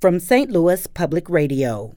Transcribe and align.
from 0.00 0.18
St. 0.18 0.50
Louis 0.50 0.86
Public 0.86 1.28
Radio. 1.28 1.94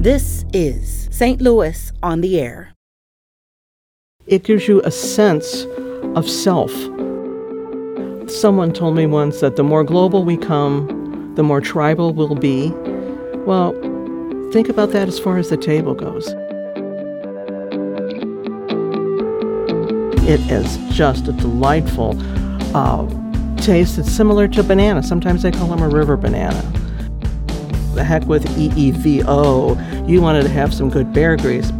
This 0.00 0.46
is 0.54 1.08
St. 1.10 1.42
Louis 1.42 1.92
on 2.02 2.22
the 2.22 2.40
Air. 2.40 2.72
It 4.26 4.44
gives 4.44 4.68
you 4.68 4.80
a 4.84 4.90
sense 4.90 5.66
of 6.14 6.28
self. 6.30 6.72
Someone 8.30 8.72
told 8.72 8.96
me 8.96 9.04
once 9.04 9.40
that 9.40 9.56
the 9.56 9.64
more 9.64 9.84
global 9.84 10.24
we 10.24 10.38
come, 10.38 11.34
the 11.34 11.42
more 11.42 11.60
tribal 11.60 12.14
we'll 12.14 12.34
be. 12.34 12.70
Well, 13.44 13.72
think 14.50 14.70
about 14.70 14.92
that 14.92 15.08
as 15.08 15.18
far 15.18 15.36
as 15.36 15.50
the 15.50 15.58
table 15.58 15.94
goes. 15.94 16.28
It 20.26 20.40
is 20.50 20.78
just 20.94 21.28
a 21.28 21.32
delightful 21.32 22.16
uh, 22.74 23.06
taste. 23.58 23.98
It's 23.98 24.10
similar 24.10 24.48
to 24.48 24.62
banana. 24.62 25.02
Sometimes 25.02 25.42
they 25.42 25.50
call 25.50 25.68
them 25.68 25.82
a 25.82 25.88
river 25.88 26.16
banana. 26.16 26.60
The 27.94 28.04
heck 28.04 28.24
with 28.26 28.44
EVOO. 28.56 30.08
You 30.08 30.20
wanted 30.22 30.42
to 30.42 30.48
have 30.48 30.72
some 30.72 30.88
good 30.88 31.12
bear 31.12 31.36
grease. 31.36 31.70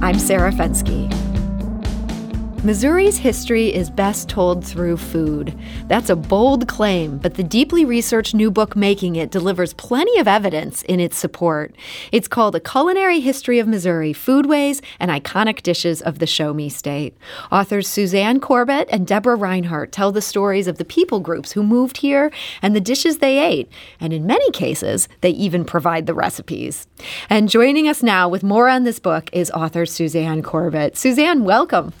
I'm 0.00 0.18
Sarah 0.18 0.52
Fenske. 0.52 1.27
Missouri's 2.64 3.16
history 3.16 3.72
is 3.72 3.88
best 3.88 4.28
told 4.28 4.64
through 4.64 4.96
food. 4.96 5.56
That's 5.86 6.10
a 6.10 6.16
bold 6.16 6.66
claim, 6.66 7.18
but 7.18 7.34
the 7.34 7.44
deeply 7.44 7.84
researched 7.84 8.34
new 8.34 8.50
book 8.50 8.74
making 8.74 9.14
it 9.14 9.30
delivers 9.30 9.74
plenty 9.74 10.18
of 10.18 10.26
evidence 10.26 10.82
in 10.82 10.98
its 10.98 11.16
support. 11.16 11.72
It's 12.10 12.26
called 12.26 12.56
A 12.56 12.60
Culinary 12.60 13.20
History 13.20 13.60
of 13.60 13.68
Missouri 13.68 14.12
Foodways 14.12 14.82
and 14.98 15.08
Iconic 15.08 15.62
Dishes 15.62 16.02
of 16.02 16.18
the 16.18 16.26
Show 16.26 16.52
Me 16.52 16.68
State. 16.68 17.16
Authors 17.52 17.86
Suzanne 17.86 18.40
Corbett 18.40 18.88
and 18.90 19.06
Deborah 19.06 19.36
Reinhardt 19.36 19.92
tell 19.92 20.10
the 20.10 20.20
stories 20.20 20.66
of 20.66 20.78
the 20.78 20.84
people 20.84 21.20
groups 21.20 21.52
who 21.52 21.62
moved 21.62 21.98
here 21.98 22.32
and 22.60 22.74
the 22.74 22.80
dishes 22.80 23.18
they 23.18 23.38
ate, 23.38 23.70
and 24.00 24.12
in 24.12 24.26
many 24.26 24.50
cases, 24.50 25.08
they 25.20 25.30
even 25.30 25.64
provide 25.64 26.06
the 26.06 26.14
recipes. 26.14 26.88
And 27.30 27.48
joining 27.48 27.86
us 27.86 28.02
now 28.02 28.28
with 28.28 28.42
more 28.42 28.68
on 28.68 28.82
this 28.82 28.98
book 28.98 29.30
is 29.32 29.48
author 29.52 29.86
Suzanne 29.86 30.42
Corbett. 30.42 30.96
Suzanne, 30.96 31.44
welcome. 31.44 31.92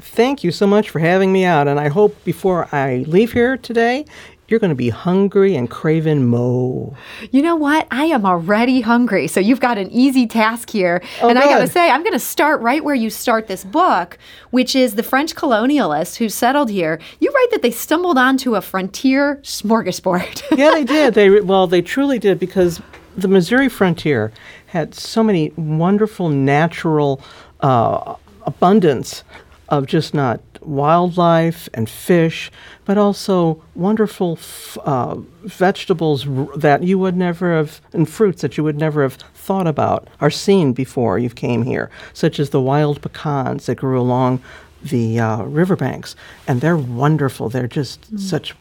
Thank 0.00 0.42
you 0.44 0.50
so 0.50 0.66
much 0.66 0.90
for 0.90 0.98
having 0.98 1.32
me 1.32 1.44
out. 1.44 1.68
And 1.68 1.78
I 1.78 1.88
hope 1.88 2.24
before 2.24 2.68
I 2.74 3.04
leave 3.06 3.32
here 3.32 3.56
today, 3.56 4.04
you're 4.50 4.58
going 4.58 4.70
to 4.70 4.76
be 4.76 4.88
hungry 4.88 5.54
and 5.54 5.70
craving 5.70 6.26
mo. 6.26 6.96
You 7.30 7.40
know 7.40 7.54
what? 7.54 7.86
I 7.92 8.06
am 8.06 8.26
already 8.26 8.80
hungry. 8.80 9.28
So 9.28 9.38
you've 9.38 9.60
got 9.60 9.78
an 9.78 9.88
easy 9.90 10.26
task 10.26 10.70
here. 10.70 11.00
Oh, 11.22 11.28
and 11.28 11.38
I 11.38 11.44
got 11.44 11.60
to 11.60 11.68
say, 11.68 11.88
I'm 11.88 12.02
going 12.02 12.14
to 12.14 12.18
start 12.18 12.60
right 12.60 12.82
where 12.82 12.94
you 12.94 13.10
start 13.10 13.46
this 13.46 13.62
book, 13.62 14.18
which 14.50 14.74
is 14.74 14.96
the 14.96 15.04
French 15.04 15.36
colonialists 15.36 16.16
who 16.16 16.28
settled 16.28 16.68
here. 16.68 17.00
You 17.20 17.30
write 17.32 17.48
that 17.52 17.62
they 17.62 17.70
stumbled 17.70 18.18
onto 18.18 18.56
a 18.56 18.60
frontier 18.60 19.36
smorgasbord. 19.42 20.42
yeah, 20.58 20.72
they 20.72 20.84
did. 20.84 21.14
They 21.14 21.40
well, 21.40 21.68
they 21.68 21.80
truly 21.80 22.18
did 22.18 22.40
because 22.40 22.82
the 23.16 23.28
Missouri 23.28 23.68
frontier 23.68 24.32
had 24.66 24.94
so 24.94 25.22
many 25.22 25.52
wonderful 25.56 26.28
natural 26.28 27.20
uh, 27.60 28.16
abundance 28.46 29.22
of 29.70 29.86
just 29.86 30.12
not 30.14 30.40
wildlife 30.60 31.68
and 31.72 31.88
fish, 31.88 32.50
but 32.84 32.98
also 32.98 33.62
wonderful 33.74 34.32
f- 34.32 34.76
uh, 34.84 35.14
vegetables 35.44 36.26
r- 36.28 36.48
that 36.56 36.82
you 36.82 36.98
would 36.98 37.16
never 37.16 37.56
have, 37.56 37.80
and 37.92 38.08
fruits 38.08 38.42
that 38.42 38.56
you 38.56 38.64
would 38.64 38.76
never 38.76 39.02
have 39.02 39.14
thought 39.34 39.66
about 39.66 40.08
or 40.20 40.28
seen 40.28 40.72
before 40.72 41.18
you 41.18 41.30
came 41.30 41.62
here, 41.62 41.88
such 42.12 42.38
as 42.40 42.50
the 42.50 42.60
wild 42.60 43.00
pecans 43.00 43.66
that 43.66 43.76
grew 43.76 43.98
along 44.00 44.42
the 44.82 45.18
uh, 45.20 45.42
riverbanks. 45.44 46.16
And 46.48 46.60
they're 46.60 46.76
wonderful. 46.76 47.48
They're 47.48 47.66
just 47.68 48.18
such 48.18 48.54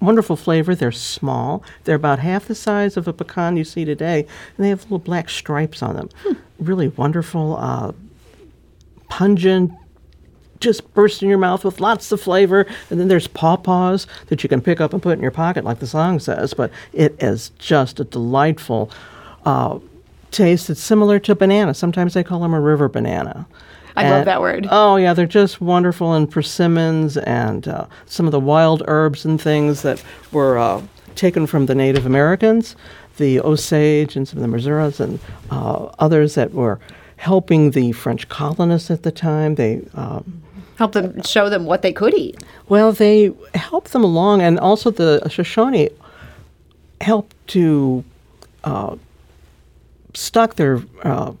wonderful 0.00 0.36
flavor. 0.36 0.74
They're 0.74 0.90
small. 0.92 1.62
They're 1.84 1.96
about 1.96 2.20
half 2.20 2.46
the 2.46 2.54
size 2.54 2.96
of 2.96 3.06
a 3.06 3.12
pecan 3.12 3.56
you 3.58 3.64
see 3.64 3.84
today, 3.84 4.20
and 4.56 4.64
they 4.64 4.70
have 4.70 4.82
little 4.84 4.98
black 4.98 5.28
stripes 5.28 5.82
on 5.82 5.96
them. 5.96 6.08
Really 6.58 6.88
wonderful, 6.88 7.56
uh, 7.58 7.92
pungent, 9.08 9.72
just 10.60 10.92
burst 10.94 11.22
in 11.22 11.28
your 11.28 11.38
mouth 11.38 11.64
with 11.64 11.80
lots 11.80 12.12
of 12.12 12.20
flavor. 12.20 12.66
And 12.90 13.00
then 13.00 13.08
there's 13.08 13.26
pawpaws 13.26 14.06
that 14.26 14.42
you 14.42 14.48
can 14.48 14.60
pick 14.60 14.80
up 14.80 14.92
and 14.92 15.02
put 15.02 15.14
in 15.14 15.22
your 15.22 15.30
pocket, 15.30 15.64
like 15.64 15.80
the 15.80 15.86
song 15.86 16.20
says. 16.20 16.54
But 16.54 16.70
it 16.92 17.20
is 17.22 17.50
just 17.58 17.98
a 18.00 18.04
delightful 18.04 18.90
uh, 19.44 19.78
taste. 20.30 20.70
It's 20.70 20.80
similar 20.80 21.18
to 21.20 21.34
banana. 21.34 21.74
Sometimes 21.74 22.14
they 22.14 22.24
call 22.24 22.40
them 22.40 22.54
a 22.54 22.60
river 22.60 22.88
banana. 22.88 23.46
I 23.96 24.08
love 24.08 24.24
that 24.24 24.40
word. 24.40 24.68
Oh 24.70 24.96
yeah, 24.96 25.12
they're 25.14 25.26
just 25.26 25.60
wonderful 25.60 26.14
and 26.14 26.30
persimmons 26.30 27.16
and 27.16 27.66
uh, 27.66 27.86
some 28.06 28.26
of 28.26 28.32
the 28.32 28.40
wild 28.40 28.82
herbs 28.86 29.24
and 29.24 29.40
things 29.40 29.82
that 29.82 30.02
were 30.32 30.58
uh, 30.58 30.82
taken 31.16 31.46
from 31.46 31.66
the 31.66 31.74
Native 31.74 32.06
Americans, 32.06 32.76
the 33.18 33.40
Osage 33.40 34.16
and 34.16 34.26
some 34.26 34.42
of 34.42 34.48
the 34.48 34.56
Missourias 34.56 35.00
and 35.00 35.18
uh, 35.50 35.90
others 35.98 36.34
that 36.34 36.54
were 36.54 36.80
helping 37.16 37.72
the 37.72 37.92
French 37.92 38.28
colonists 38.28 38.90
at 38.90 39.02
the 39.02 39.12
time. 39.12 39.56
They 39.56 39.82
um, 39.94 40.42
Help 40.80 40.92
them 40.92 41.20
show 41.24 41.50
them 41.50 41.66
what 41.66 41.82
they 41.82 41.92
could 41.92 42.14
eat. 42.14 42.42
well, 42.70 42.90
they 42.90 43.30
helped 43.54 43.92
them 43.92 44.02
along, 44.02 44.40
and 44.40 44.58
also 44.58 44.90
the 44.90 45.28
Shawnee 45.28 45.90
helped 47.02 47.36
to 47.48 48.02
uh, 48.64 48.96
stock 50.14 50.54
their 50.56 50.82
uh, 51.02 51.32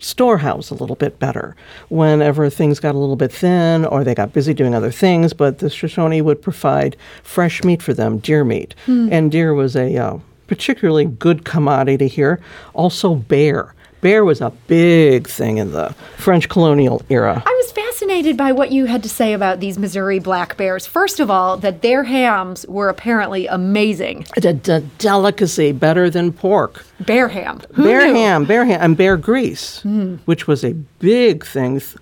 storehouse 0.00 0.70
a 0.70 0.74
little 0.74 0.96
bit 0.96 1.18
better 1.18 1.54
whenever 1.90 2.48
things 2.48 2.80
got 2.80 2.94
a 2.94 2.98
little 2.98 3.16
bit 3.16 3.30
thin 3.30 3.84
or 3.84 4.04
they 4.04 4.14
got 4.14 4.32
busy 4.32 4.54
doing 4.54 4.74
other 4.74 4.90
things. 4.90 5.34
But 5.34 5.58
the 5.58 5.68
Shawnee 5.68 6.22
would 6.22 6.40
provide 6.40 6.96
fresh 7.22 7.62
meat 7.64 7.82
for 7.82 7.92
them, 7.92 8.16
deer 8.18 8.42
meat, 8.42 8.74
and 8.86 9.30
deer 9.30 9.52
was 9.52 9.76
a 9.76 9.98
uh, 9.98 10.18
particularly 10.46 11.04
good 11.04 11.44
commodity 11.44 12.08
here. 12.08 12.40
Also, 12.72 13.16
bear. 13.16 13.74
Bear 14.00 14.24
was 14.24 14.40
a 14.40 14.50
big 14.68 15.26
thing 15.26 15.58
in 15.58 15.72
the 15.72 15.92
French 16.16 16.48
colonial 16.48 17.02
era. 17.08 17.42
I 17.44 17.62
was 17.64 17.72
fascinated 17.72 18.36
by 18.36 18.52
what 18.52 18.70
you 18.70 18.84
had 18.84 19.02
to 19.02 19.08
say 19.08 19.32
about 19.32 19.58
these 19.58 19.76
Missouri 19.76 20.20
black 20.20 20.56
bears. 20.56 20.86
First 20.86 21.18
of 21.18 21.30
all, 21.30 21.56
that 21.56 21.82
their 21.82 22.04
hams 22.04 22.64
were 22.68 22.88
apparently 22.88 23.48
amazing. 23.48 24.26
It's 24.36 24.46
a, 24.46 24.72
a 24.72 24.80
delicacy, 24.98 25.72
better 25.72 26.08
than 26.10 26.32
pork. 26.32 26.84
Bear 27.00 27.28
ham. 27.28 27.60
Who 27.74 27.84
bear 27.84 28.06
knew? 28.06 28.14
ham, 28.14 28.44
bear 28.44 28.64
ham, 28.64 28.80
and 28.80 28.96
bear 28.96 29.16
grease, 29.16 29.82
hmm. 29.82 30.16
which 30.26 30.46
was 30.46 30.64
a 30.64 30.74
big 30.74 31.44
thing, 31.44 31.80
th- 31.80 31.96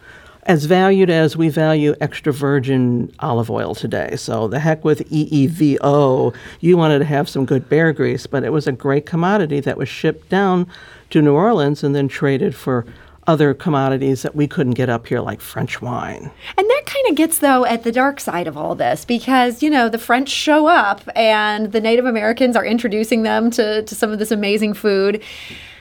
as 0.47 0.65
valued 0.65 1.11
as 1.11 1.37
we 1.37 1.49
value 1.49 1.95
extra 2.01 2.33
virgin 2.33 3.13
olive 3.19 3.51
oil 3.51 3.75
today. 3.75 4.17
So 4.17 4.49
the 4.49 4.61
heck 4.61 4.85
with 4.85 5.01
EVOO, 5.11 6.35
you 6.61 6.77
wanted 6.77 7.01
to 7.01 7.05
have 7.05 7.29
some 7.29 7.45
good 7.45 7.69
bear 7.69 7.93
grease, 7.93 8.27
but 8.27 8.45
it 8.45 8.51
was 8.51 8.67
a 8.67 8.73
great 8.73 9.07
commodity 9.07 9.61
that 9.61 9.77
was 9.77 9.89
shipped 9.89 10.29
down 10.29 10.69
to 11.11 11.23
New 11.23 11.35
Orleans 11.35 11.83
and 11.85 11.95
then 11.95 12.09
traded 12.09 12.55
for 12.55 12.85
other 13.27 13.55
commodities 13.55 14.23
that 14.23 14.37
we 14.37 14.47
couldn't 14.47 14.75
get 14.75 14.89
up 14.89 15.07
here, 15.09 15.21
like 15.21 15.41
French 15.41 15.83
wine. 15.83 16.31
And 16.57 16.71
that 16.71 16.83
kind 16.87 17.07
of 17.09 17.17
gets, 17.17 17.39
though, 17.39 17.65
at 17.65 17.83
the 17.83 17.93
dark 17.93 18.21
side 18.21 18.47
of 18.47 18.57
all 18.57 18.75
this 18.75 19.05
because, 19.05 19.63
you 19.63 19.71
know, 19.71 19.89
the 19.89 19.99
French 19.99 20.29
show 20.29 20.67
up 20.67 21.03
and 21.17 21.73
the 21.73 21.81
Native 21.81 22.07
Americans 22.07 22.57
are 22.57 22.65
introducing 22.65 23.23
them 23.23 23.51
to, 23.53 23.83
to 23.83 23.95
some 23.95 24.13
of 24.13 24.19
this 24.19 24.31
amazing 24.31 24.75
food. 24.75 25.23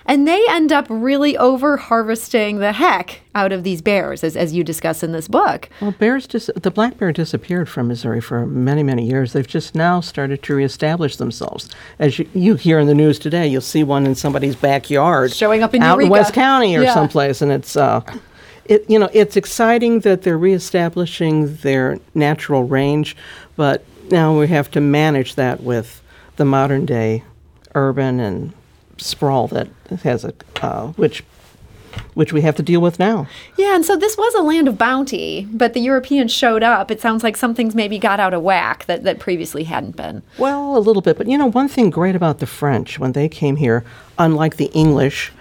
And 0.08 0.28
they 0.28 0.44
end 0.50 0.72
up 0.72 0.86
really 0.88 1.36
over 1.36 1.78
harvesting 1.78 2.60
the 2.60 2.74
heck 2.74 3.22
out 3.34 3.52
of 3.52 3.64
these 3.64 3.82
bears, 3.82 4.24
as, 4.24 4.38
as 4.38 4.54
you 4.54 4.64
discuss 4.64 5.02
in 5.02 5.12
this 5.14 5.28
book. 5.28 5.68
Well, 5.82 5.92
bears 5.98 6.28
dis- 6.28 6.52
the 6.56 6.70
black 6.70 6.98
bear 7.00 7.12
disappeared 7.12 7.68
from 7.68 7.88
Missouri 7.88 8.22
for 8.22 8.46
many, 8.46 8.84
many 8.84 9.06
years. 9.08 9.34
They've 9.34 9.48
just 9.48 9.74
now 9.74 10.02
started 10.02 10.44
to 10.44 10.56
reestablish 10.56 11.16
themselves. 11.18 11.70
As 11.98 12.20
you, 12.20 12.30
you 12.36 12.56
hear 12.56 12.78
in 12.80 12.86
the 12.88 12.94
news 12.94 13.18
today, 13.18 13.48
you'll 13.48 13.62
see 13.62 13.84
one 13.84 14.06
in 14.06 14.14
somebody's 14.14 14.56
backyard, 14.56 15.34
Showing 15.34 15.64
up 15.64 15.74
in 15.74 15.82
out 15.82 16.00
in 16.02 16.10
West 16.10 16.34
County 16.34 16.76
or 16.78 16.84
Yeah. 16.84 16.94
someplace, 16.94 17.42
and 17.42 17.52
it's. 17.52 17.76
Uh, 17.76 18.02
it, 18.66 18.84
you 18.90 18.98
know, 18.98 19.10
it's 19.14 19.38
exciting 19.38 20.00
that 20.00 20.24
they're 20.24 20.40
reestablishing 20.40 21.56
their 21.58 22.00
natural 22.16 22.64
range, 22.64 23.16
but 23.56 23.84
now 24.10 24.38
we 24.40 24.48
have 24.48 24.72
to 24.72 24.82
manage 24.82 25.36
that 25.36 25.62
with 25.62 26.02
the 26.38 26.46
modern 26.46 26.86
day 26.86 27.24
urban 27.76 28.20
and 28.20 28.54
sprawl 28.98 29.48
that 29.50 29.68
has 30.04 30.24
a, 30.26 30.34
uh, 30.62 30.88
which, 30.94 31.24
which 32.14 32.34
we 32.34 32.42
have 32.42 32.56
to 32.56 32.64
deal 32.64 32.82
with 32.82 33.00
now. 33.00 33.28
Yeah, 33.58 33.76
and 33.76 33.86
so 33.86 33.96
this 33.96 34.18
was 34.18 34.34
a 34.36 34.42
land 34.42 34.68
of 34.68 34.78
bounty, 34.78 35.48
but 35.52 35.74
the 35.74 35.80
Europeans 35.80 36.32
showed 36.32 36.64
up. 36.64 36.92
It 36.92 37.02
sounds 37.02 37.24
like 37.24 37.38
some 37.38 37.54
things 37.56 37.76
maybe 37.76 38.00
got 38.00 38.20
out 38.20 38.34
of 38.34 38.42
whack 38.42 38.86
that, 38.86 39.04
that 39.04 39.20
previously 39.20 39.64
hadn't 39.64 39.96
been. 39.96 40.22
Well, 40.38 40.78
a 40.78 40.80
little 40.80 41.02
bit, 41.02 41.18
but 41.18 41.28
you 41.28 41.38
know, 41.38 41.48
one 41.48 41.68
thing 41.68 41.90
great 41.90 42.16
about 42.16 42.40
the 42.40 42.48
French 42.48 43.00
when 43.00 43.14
they 43.14 43.30
came 43.30 43.56
here, 43.58 43.84
unlike 44.18 44.58
the 44.58 44.72
English, 44.74 45.32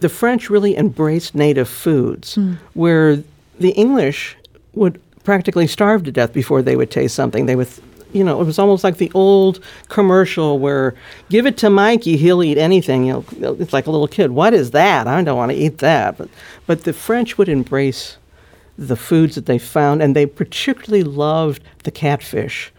the 0.00 0.08
French 0.08 0.50
really 0.50 0.76
embraced 0.76 1.34
native 1.34 1.68
foods, 1.68 2.38
where 2.74 3.22
the 3.58 3.70
English 3.70 4.36
would 4.74 5.00
practically 5.22 5.66
starve 5.66 6.04
to 6.04 6.12
death 6.12 6.32
before 6.32 6.60
they 6.60 6.76
would 6.76 6.90
taste 6.90 7.14
something. 7.14 7.46
They 7.46 7.56
would, 7.56 7.68
you 8.14 8.24
know, 8.24 8.40
it 8.40 8.44
was 8.44 8.58
almost 8.58 8.84
like 8.84 8.96
the 8.96 9.10
old 9.14 9.62
commercial 9.88 10.58
where 10.58 10.94
give 11.28 11.46
it 11.46 11.58
to 11.58 11.68
Mikey, 11.68 12.16
he'll 12.16 12.42
eat 12.42 12.56
anything. 12.56 13.04
You 13.04 13.24
know, 13.38 13.56
it's 13.58 13.72
like 13.72 13.86
a 13.86 13.90
little 13.90 14.08
kid. 14.08 14.30
What 14.30 14.54
is 14.54 14.70
that? 14.70 15.06
I 15.06 15.22
don't 15.22 15.36
want 15.36 15.50
to 15.50 15.58
eat 15.58 15.78
that. 15.78 16.16
But, 16.16 16.28
but 16.66 16.84
the 16.84 16.92
French 16.92 17.36
would 17.36 17.48
embrace 17.48 18.16
the 18.78 18.96
foods 18.96 19.34
that 19.34 19.46
they 19.46 19.58
found, 19.58 20.02
and 20.02 20.16
they 20.16 20.26
particularly 20.26 21.04
loved 21.04 21.62
the 21.82 21.90
catfish. 21.90 22.72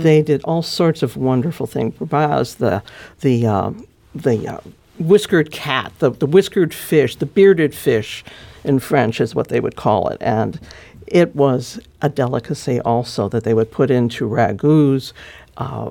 They 0.00 0.22
did 0.22 0.42
all 0.44 0.62
sorts 0.62 1.02
of 1.02 1.16
wonderful 1.16 1.66
things. 1.66 1.94
Brabaz, 1.94 2.56
the 2.56 2.82
the 3.20 3.46
uh, 3.46 3.72
the 4.14 4.48
uh, 4.48 4.60
whiskered 4.98 5.50
cat, 5.50 5.92
the, 5.98 6.10
the 6.10 6.26
whiskered 6.26 6.72
fish, 6.72 7.16
the 7.16 7.26
bearded 7.26 7.74
fish, 7.74 8.24
in 8.64 8.78
French 8.78 9.20
is 9.20 9.34
what 9.34 9.48
they 9.48 9.60
would 9.60 9.76
call 9.76 10.08
it, 10.08 10.18
and 10.22 10.58
it 11.06 11.34
was 11.34 11.80
a 12.02 12.08
delicacy 12.08 12.80
also 12.80 13.28
that 13.28 13.44
they 13.44 13.54
would 13.54 13.70
put 13.70 13.90
into 13.90 14.28
ragouts, 14.28 15.12
uh, 15.56 15.90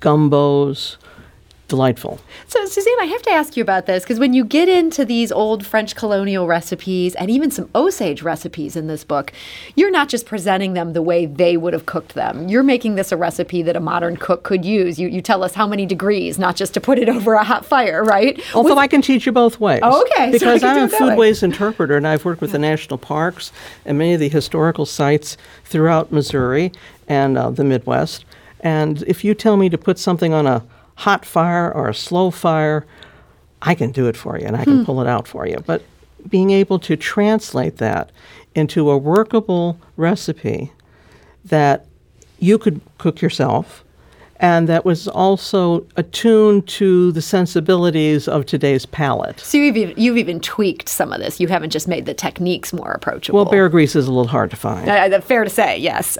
gumbos. 0.00 0.96
Delightful. 1.68 2.20
So, 2.46 2.64
Suzanne, 2.64 3.00
I 3.00 3.06
have 3.06 3.22
to 3.22 3.30
ask 3.30 3.56
you 3.56 3.62
about 3.62 3.86
this 3.86 4.04
because 4.04 4.20
when 4.20 4.32
you 4.32 4.44
get 4.44 4.68
into 4.68 5.04
these 5.04 5.32
old 5.32 5.66
French 5.66 5.96
colonial 5.96 6.46
recipes 6.46 7.16
and 7.16 7.28
even 7.28 7.50
some 7.50 7.68
Osage 7.74 8.22
recipes 8.22 8.76
in 8.76 8.86
this 8.86 9.02
book, 9.02 9.32
you're 9.74 9.90
not 9.90 10.08
just 10.08 10.26
presenting 10.26 10.74
them 10.74 10.92
the 10.92 11.02
way 11.02 11.26
they 11.26 11.56
would 11.56 11.72
have 11.72 11.84
cooked 11.84 12.14
them. 12.14 12.48
You're 12.48 12.62
making 12.62 12.94
this 12.94 13.10
a 13.10 13.16
recipe 13.16 13.62
that 13.62 13.74
a 13.74 13.80
modern 13.80 14.16
cook 14.16 14.44
could 14.44 14.64
use. 14.64 15.00
You, 15.00 15.08
you 15.08 15.20
tell 15.20 15.42
us 15.42 15.54
how 15.54 15.66
many 15.66 15.86
degrees, 15.86 16.38
not 16.38 16.54
just 16.54 16.72
to 16.74 16.80
put 16.80 17.00
it 17.00 17.08
over 17.16 17.34
a 17.34 17.42
hot 17.42 17.66
fire, 17.66 18.04
right? 18.04 18.40
Although 18.54 18.78
I 18.78 18.86
can 18.86 19.02
teach 19.02 19.26
you 19.26 19.32
both 19.32 19.58
ways. 19.58 19.80
Oh, 19.82 20.02
okay. 20.02 20.30
Because 20.36 20.60
can 20.60 20.76
I'm 20.76 20.84
a 20.84 20.88
foodways 20.88 21.42
interpreter 21.42 21.96
and 21.96 22.06
I've 22.06 22.24
worked 22.24 22.40
with 22.40 22.52
the 22.52 22.58
national 22.58 22.98
parks 22.98 23.52
and 23.84 23.98
many 23.98 24.14
of 24.14 24.20
the 24.20 24.28
historical 24.28 24.84
sites 24.84 25.36
throughout 25.64 26.12
Missouri 26.12 26.72
and 27.08 27.38
uh, 27.38 27.50
the 27.50 27.64
Midwest. 27.64 28.24
And 28.60 29.02
if 29.04 29.24
you 29.24 29.34
tell 29.34 29.56
me 29.56 29.68
to 29.70 29.78
put 29.78 29.98
something 29.98 30.32
on 30.32 30.46
a 30.46 30.62
hot 30.96 31.24
fire 31.24 31.72
or 31.72 31.88
a 31.88 31.94
slow 31.94 32.30
fire, 32.30 32.86
I 33.62 33.74
can 33.74 33.90
do 33.90 34.06
it 34.08 34.16
for 34.16 34.38
you 34.38 34.46
and 34.46 34.56
I 34.56 34.64
Hmm. 34.64 34.70
can 34.78 34.84
pull 34.84 35.00
it 35.00 35.06
out 35.06 35.26
for 35.28 35.46
you. 35.46 35.58
But 35.66 35.82
being 36.28 36.50
able 36.50 36.78
to 36.80 36.96
translate 36.96 37.76
that 37.78 38.10
into 38.54 38.90
a 38.90 38.96
workable 38.98 39.78
recipe 39.96 40.72
that 41.44 41.86
you 42.38 42.58
could 42.58 42.80
cook 42.98 43.20
yourself 43.22 43.84
and 44.40 44.68
that 44.68 44.84
was 44.84 45.08
also 45.08 45.86
attuned 45.96 46.66
to 46.68 47.12
the 47.12 47.22
sensibilities 47.22 48.28
of 48.28 48.46
today's 48.46 48.86
palate. 48.86 49.40
So 49.40 49.58
you've 49.58 49.76
even, 49.76 49.94
you've 49.96 50.18
even 50.18 50.40
tweaked 50.40 50.88
some 50.88 51.12
of 51.12 51.20
this. 51.20 51.40
You 51.40 51.48
haven't 51.48 51.70
just 51.70 51.88
made 51.88 52.06
the 52.06 52.14
techniques 52.14 52.72
more 52.72 52.92
approachable. 52.92 53.38
Well, 53.38 53.50
bear 53.50 53.68
grease 53.68 53.96
is 53.96 54.06
a 54.06 54.12
little 54.12 54.28
hard 54.28 54.50
to 54.50 54.56
find. 54.56 54.88
Uh, 54.88 55.16
uh, 55.16 55.20
fair 55.20 55.44
to 55.44 55.50
say, 55.50 55.78
yes. 55.78 56.18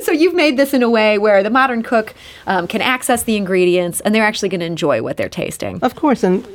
so 0.02 0.12
you've 0.12 0.34
made 0.34 0.56
this 0.56 0.74
in 0.74 0.82
a 0.82 0.90
way 0.90 1.18
where 1.18 1.42
the 1.42 1.50
modern 1.50 1.82
cook 1.82 2.14
um, 2.46 2.66
can 2.66 2.82
access 2.82 3.22
the 3.22 3.36
ingredients 3.36 4.00
and 4.00 4.14
they're 4.14 4.24
actually 4.24 4.48
going 4.48 4.60
to 4.60 4.66
enjoy 4.66 5.02
what 5.02 5.16
they're 5.16 5.28
tasting. 5.28 5.78
Of 5.82 5.94
course, 5.94 6.22
and 6.22 6.46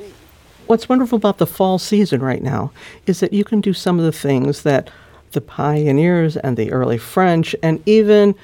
what's 0.67 0.87
wonderful 0.87 1.15
about 1.15 1.37
the 1.37 1.47
fall 1.47 1.79
season 1.79 2.21
right 2.21 2.43
now 2.43 2.71
is 3.07 3.19
that 3.21 3.33
you 3.33 3.43
can 3.43 3.61
do 3.61 3.73
some 3.73 3.99
of 3.99 4.05
the 4.05 4.11
things 4.11 4.63
that 4.63 4.89
the 5.31 5.41
pioneers 5.41 6.37
and 6.37 6.57
the 6.57 6.71
early 6.71 6.97
French 6.97 7.55
and 7.63 7.81
even 7.85 8.35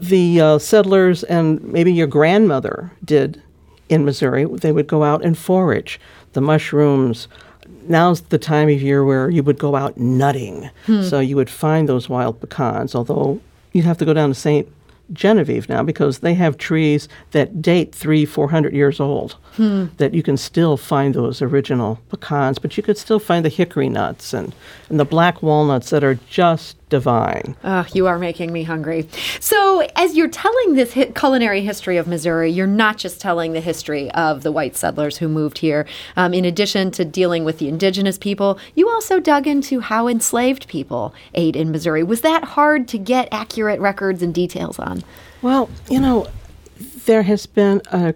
the 0.00 0.40
uh, 0.40 0.58
settlers 0.58 1.24
and 1.24 1.62
maybe 1.62 1.92
your 1.92 2.06
grandmother 2.06 2.90
did 3.04 3.42
in 3.88 4.04
Missouri. 4.04 4.44
They 4.44 4.72
would 4.72 4.86
go 4.86 5.02
out 5.02 5.24
and 5.24 5.36
forage 5.36 5.98
the 6.32 6.40
mushrooms. 6.40 7.28
Now's 7.88 8.20
the 8.22 8.38
time 8.38 8.68
of 8.68 8.82
year 8.82 9.04
where 9.04 9.30
you 9.30 9.42
would 9.42 9.58
go 9.58 9.74
out 9.76 9.96
nutting. 9.98 10.70
So 11.02 11.20
you 11.20 11.36
would 11.36 11.50
find 11.50 11.88
those 11.88 12.08
wild 12.08 12.40
pecans, 12.40 12.94
although 12.94 13.40
you'd 13.72 13.84
have 13.84 13.98
to 13.98 14.04
go 14.04 14.12
down 14.14 14.28
to 14.30 14.34
St. 14.34 14.68
Genevieve 15.12 15.70
now 15.70 15.82
because 15.82 16.18
they 16.18 16.34
have 16.34 16.58
trees 16.58 17.08
that 17.30 17.62
date 17.62 17.94
three, 17.94 18.26
four 18.26 18.50
hundred 18.50 18.74
years 18.74 19.00
old. 19.00 19.36
That 19.96 20.12
you 20.14 20.22
can 20.22 20.36
still 20.36 20.76
find 20.76 21.14
those 21.14 21.40
original 21.42 21.98
pecans, 22.10 22.58
but 22.58 22.76
you 22.76 22.82
could 22.82 22.98
still 22.98 23.18
find 23.18 23.42
the 23.44 23.48
hickory 23.48 23.88
nuts 23.88 24.32
and, 24.34 24.54
and 24.90 25.00
the 25.00 25.04
black 25.06 25.42
walnuts 25.42 25.90
that 25.90 26.04
are 26.04 26.18
just 26.28 26.76
divine. 26.88 27.56
Oh, 27.64 27.86
you 27.92 28.06
are 28.06 28.18
making 28.18 28.52
me 28.52 28.62
hungry. 28.62 29.08
So, 29.40 29.86
as 29.96 30.16
you're 30.16 30.28
telling 30.28 30.74
this 30.74 30.94
hi- 30.94 31.12
culinary 31.14 31.62
history 31.62 31.96
of 31.96 32.06
Missouri, 32.06 32.50
you're 32.50 32.66
not 32.66 32.98
just 32.98 33.20
telling 33.20 33.52
the 33.52 33.60
history 33.60 34.10
of 34.12 34.42
the 34.42 34.52
white 34.52 34.76
settlers 34.76 35.18
who 35.18 35.28
moved 35.28 35.58
here. 35.58 35.86
Um, 36.16 36.34
in 36.34 36.44
addition 36.44 36.90
to 36.92 37.04
dealing 37.04 37.44
with 37.44 37.58
the 37.58 37.68
indigenous 37.68 38.18
people, 38.18 38.58
you 38.74 38.88
also 38.88 39.20
dug 39.20 39.46
into 39.46 39.80
how 39.80 40.08
enslaved 40.08 40.68
people 40.68 41.14
ate 41.34 41.56
in 41.56 41.70
Missouri. 41.70 42.02
Was 42.02 42.22
that 42.22 42.44
hard 42.44 42.88
to 42.88 42.98
get 42.98 43.28
accurate 43.32 43.80
records 43.80 44.22
and 44.22 44.34
details 44.34 44.78
on? 44.78 45.02
Well, 45.42 45.68
you 45.90 46.00
know, 46.00 46.26
there 47.06 47.22
has 47.22 47.46
been 47.46 47.82
a, 47.92 48.14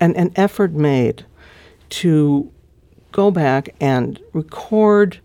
an, 0.00 0.16
an 0.16 0.32
effort 0.36 0.72
made 0.72 1.24
to 1.90 2.50
go 3.12 3.30
back 3.30 3.74
and 3.80 4.18
record 4.32 5.20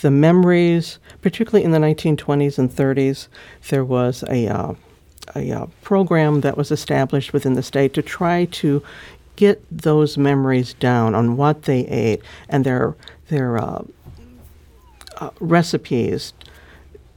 the 0.00 0.10
memories, 0.10 0.98
particularly 1.22 1.64
in 1.64 1.70
the 1.70 1.78
1920s 1.78 2.58
and 2.58 2.70
30s. 2.70 3.28
There 3.68 3.84
was 3.84 4.24
a, 4.28 4.48
uh, 4.48 4.74
a 5.34 5.52
uh, 5.52 5.66
program 5.82 6.40
that 6.40 6.56
was 6.56 6.70
established 6.70 7.32
within 7.32 7.54
the 7.54 7.62
state 7.62 7.94
to 7.94 8.02
try 8.02 8.46
to 8.46 8.82
get 9.36 9.64
those 9.70 10.18
memories 10.18 10.74
down 10.74 11.14
on 11.14 11.36
what 11.36 11.62
they 11.62 11.86
ate 11.86 12.22
and 12.48 12.64
their, 12.64 12.94
their 13.28 13.58
uh, 13.58 13.82
uh, 15.18 15.30
recipes 15.40 16.32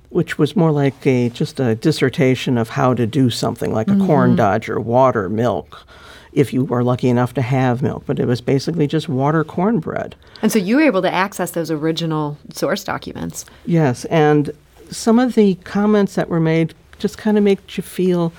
which 0.10 0.38
was 0.38 0.56
more 0.56 0.72
like 0.72 1.08
a 1.08 1.28
just 1.30 1.60
a 1.60 1.74
dissertation 1.74 2.56
of 2.56 2.70
how 2.70 2.94
to 2.94 3.08
do 3.08 3.32
something 3.32 3.74
like 3.74 3.88
a 3.88 3.98
corn 4.06 4.36
dodger, 4.36 4.80
water, 4.80 5.28
milk, 5.28 5.88
if 6.34 6.54
you 6.54 6.64
were 6.64 6.84
lucky 6.84 7.10
enough 7.10 7.34
to 7.36 7.42
have 7.42 7.82
milk. 7.82 8.04
But 8.06 8.20
it 8.20 8.26
was 8.26 8.42
basically 8.42 8.88
just 8.88 9.08
water 9.08 9.44
cornbread. 9.44 10.16
And 10.42 10.52
so 10.52 10.60
you 10.60 10.78
were 10.78 10.84
able 10.84 11.02
to 11.02 11.14
access 11.14 11.52
those 11.52 11.72
original 11.72 12.38
source 12.52 12.84
documents. 12.84 13.46
Yes, 13.66 14.06
and 14.06 14.52
some 14.92 15.20
of 15.20 15.36
the 15.36 15.56
comments 15.64 16.16
that 16.16 16.30
were 16.30 16.40
made 16.40 16.74
just 17.00 17.18
kind 17.18 17.38
of 17.38 17.44
make 17.44 17.78
you 17.78 17.84
feel, 17.84 18.32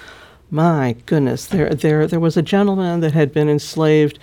my 0.50 0.96
goodness, 1.06 1.46
there, 1.46 1.70
there, 1.70 2.06
there 2.06 2.20
was 2.20 2.36
a 2.36 2.42
gentleman 2.42 3.00
that 3.00 3.12
had 3.12 3.32
been 3.32 3.48
enslaved 3.48 4.18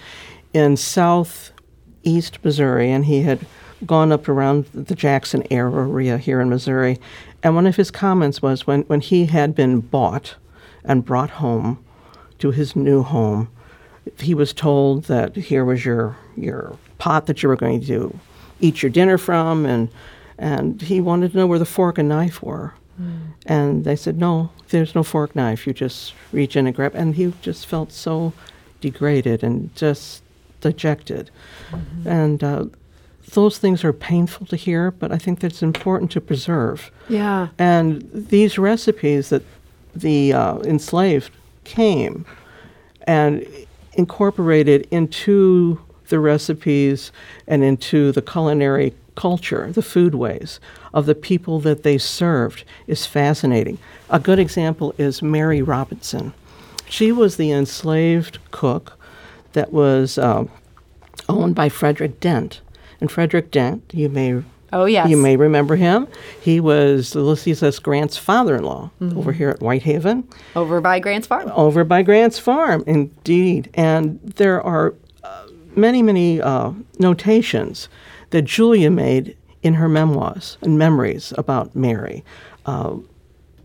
in 0.53 0.77
southeast 0.77 2.44
Missouri, 2.44 2.91
and 2.91 3.06
he 3.06 3.21
had 3.21 3.45
gone 3.85 4.12
up 4.12 4.29
around 4.29 4.65
the 4.74 4.95
Jackson 4.95 5.44
area 5.51 6.17
here 6.17 6.39
in 6.39 6.50
Missouri. 6.50 7.00
And 7.44 7.56
one 7.56 7.67
of 7.67 7.75
his 7.75 7.91
comments 7.91 8.41
was 8.41 8.67
when, 8.67 8.81
when 8.83 9.01
he 9.01 9.25
had 9.25 9.56
been 9.56 9.79
bought 9.79 10.35
and 10.83 11.06
brought 11.06 11.31
home 11.31 11.83
to 12.39 12.51
his 12.51 12.75
new 12.75 13.03
home, 13.03 13.50
he 14.19 14.33
was 14.33 14.53
told 14.53 15.06
that 15.06 15.36
here 15.36 15.65
was 15.65 15.86
your 15.86 16.18
your 16.36 16.77
pot 16.98 17.25
that 17.27 17.42
you 17.42 17.50
were 17.50 17.56
going 17.56 17.83
to 17.86 18.18
eat 18.59 18.81
your 18.81 18.89
dinner 18.89 19.18
from, 19.18 19.65
and 19.65 19.89
and 20.38 20.81
he 20.81 21.01
wanted 21.01 21.31
to 21.31 21.38
know 21.38 21.48
where 21.48 21.59
the 21.59 21.65
fork 21.65 21.98
and 21.98 22.09
knife 22.09 22.42
were. 22.42 22.74
And 23.48 23.83
they 23.83 23.95
said, 23.95 24.19
no, 24.19 24.51
there's 24.69 24.94
no 24.94 25.01
fork 25.01 25.36
knife. 25.36 25.65
You 25.65 25.74
just 25.74 26.13
reach 26.31 26.55
in 26.55 26.67
and 26.67 26.75
grab. 26.75 26.93
And 26.93 27.15
he 27.15 27.34
just 27.41 27.65
felt 27.65 27.91
so 27.91 28.34
degraded 28.79 29.43
and 29.43 29.75
just 29.75 30.22
dejected. 30.60 31.31
And 32.05 32.43
uh, 32.43 32.65
those 33.34 33.58
things 33.58 33.84
are 33.84 33.93
painful 33.93 34.46
to 34.48 34.55
hear, 34.55 34.91
but 34.91 35.12
I 35.12 35.17
think 35.17 35.39
that's 35.39 35.63
important 35.63 36.12
to 36.12 36.22
preserve. 36.22 36.91
Yeah. 37.10 37.48
And 37.58 38.08
these 38.13 38.60
recipes 38.60 39.29
that 39.29 39.43
the 39.96 40.34
uh, 40.34 40.60
enslaved 40.60 41.31
came 41.63 42.25
and 43.08 43.46
incorporated 43.93 44.88
into 44.91 45.81
the 46.10 46.19
recipes 46.19 47.12
and 47.48 47.63
into 47.63 48.12
the 48.12 48.21
culinary 48.21 48.93
culture, 49.15 49.71
the 49.71 49.81
foodways 49.81 50.60
of 50.93 51.05
the 51.05 51.15
people 51.15 51.60
that 51.60 51.83
they 51.83 51.98
served 51.98 52.63
is 52.88 53.05
fascinating. 53.05 53.77
A 54.10 54.19
good 54.19 54.39
example 54.39 54.93
is 54.98 55.21
Mary 55.21 55.62
Robinson. 55.62 56.33
She 56.89 57.12
was 57.12 57.38
the 57.38 57.51
enslaved 57.51 58.39
cook 58.51 58.98
that 59.53 59.71
was 59.71 60.17
um, 60.17 60.50
owned 61.29 61.55
by 61.55 61.69
Frederick 61.69 62.19
Dent. 62.19 62.62
And 63.00 63.12
Frederick 63.12 63.51
Dent, 63.51 63.83
you 63.93 64.10
may 64.10 64.43
Oh, 64.74 64.86
yes. 64.86 65.10
you 65.10 65.18
may 65.18 65.36
remember 65.36 65.75
him. 65.75 66.08
He 66.42 66.60
was 66.60 67.13
Ulysses 67.13 67.62
S. 67.62 67.80
Grant's 67.80 68.18
father-in-law 68.18 68.92
over 69.16 69.32
here 69.34 69.50
at 69.50 69.60
Whitehaven 69.60 70.28
Over 70.56 70.80
by 70.82 71.00
Grant's 71.00 71.28
Farm. 71.28 71.51
over 71.56 71.84
by 71.84 72.01
Grant's 72.04 72.40
farm, 72.40 72.84
indeed. 72.88 73.70
And 73.74 74.20
there 74.38 74.62
are 74.62 74.94
uh, 75.24 75.48
many, 75.75 76.01
many 76.01 76.42
uh, 76.42 76.72
notations 77.00 77.90
that 78.30 78.44
Julia 78.44 78.90
made 78.90 79.36
in 79.62 79.74
her 79.75 79.90
memoirs 79.90 80.58
and 80.62 80.78
memories 80.80 81.34
about 81.38 81.75
Mary, 81.75 82.24
uh, 82.66 82.96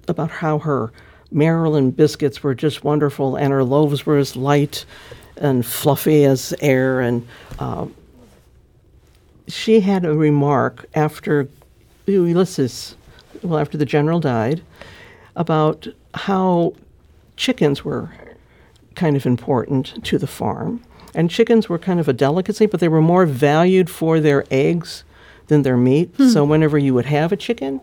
about 0.08 0.30
how 0.30 0.58
her 0.58 0.92
Maryland 1.30 1.96
biscuits 1.96 2.42
were 2.42 2.54
just 2.54 2.84
wonderful 2.84 3.36
and 3.36 3.52
her 3.52 3.64
loaves 3.64 4.04
were 4.06 4.16
as 4.16 4.36
light 4.36 4.84
and 5.36 5.64
fluffy 5.64 6.24
as 6.24 6.54
air. 6.60 7.00
And 7.00 7.26
uh, 7.58 7.86
she 9.48 9.80
had 9.80 10.04
a 10.04 10.14
remark 10.14 10.86
after 10.94 11.48
Ulysses, 12.06 12.96
well, 13.42 13.58
after 13.58 13.76
the 13.76 13.84
general 13.84 14.20
died, 14.20 14.62
about 15.34 15.86
how 16.14 16.74
chickens 17.36 17.84
were 17.84 18.10
kind 18.94 19.16
of 19.16 19.26
important 19.26 20.02
to 20.04 20.18
the 20.18 20.26
farm. 20.26 20.82
And 21.14 21.30
chickens 21.30 21.68
were 21.68 21.78
kind 21.78 22.00
of 22.00 22.08
a 22.08 22.12
delicacy, 22.12 22.66
but 22.66 22.80
they 22.80 22.88
were 22.88 23.02
more 23.02 23.26
valued 23.26 23.88
for 23.88 24.20
their 24.20 24.44
eggs 24.50 25.04
than 25.48 25.62
their 25.62 25.76
meat. 25.76 26.10
So 26.32 26.44
whenever 26.44 26.76
you 26.78 26.92
would 26.94 27.06
have 27.06 27.32
a 27.32 27.36
chicken, 27.36 27.80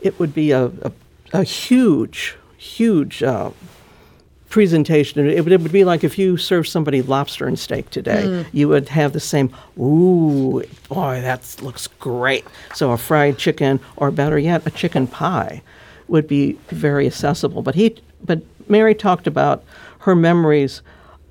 it 0.00 0.18
would 0.18 0.34
be 0.34 0.50
a, 0.52 0.66
a, 0.66 0.92
a 1.32 1.42
huge, 1.42 2.36
huge 2.56 3.22
uh, 3.22 3.50
presentation. 4.48 5.28
It 5.28 5.42
would, 5.42 5.52
it 5.52 5.60
would 5.60 5.72
be 5.72 5.84
like 5.84 6.04
if 6.04 6.18
you 6.18 6.36
served 6.36 6.68
somebody 6.68 7.02
lobster 7.02 7.46
and 7.46 7.58
steak 7.58 7.90
today, 7.90 8.22
mm. 8.24 8.46
you 8.52 8.68
would 8.68 8.88
have 8.88 9.12
the 9.12 9.20
same, 9.20 9.54
ooh, 9.78 10.62
boy, 10.88 11.20
that 11.20 11.56
looks 11.60 11.86
great. 11.86 12.44
So 12.74 12.90
a 12.92 12.98
fried 12.98 13.38
chicken, 13.38 13.80
or 13.96 14.10
better 14.10 14.38
yet, 14.38 14.66
a 14.66 14.70
chicken 14.70 15.06
pie 15.06 15.62
would 16.08 16.26
be 16.26 16.52
very 16.68 17.06
accessible. 17.06 17.62
But 17.62 17.74
he, 17.74 17.96
but 18.24 18.40
Mary 18.68 18.94
talked 18.94 19.26
about 19.26 19.64
her 20.00 20.14
memories 20.14 20.82